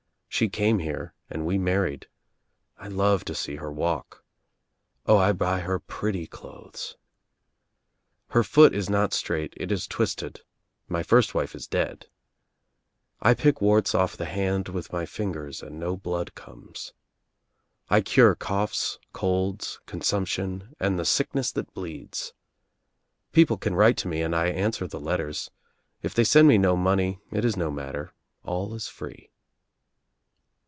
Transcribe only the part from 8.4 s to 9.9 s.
foot is not straight— it is